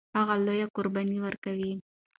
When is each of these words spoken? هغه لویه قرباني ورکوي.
هغه 0.17 0.35
لویه 0.45 0.67
قرباني 0.75 1.17
ورکوي. 1.21 1.71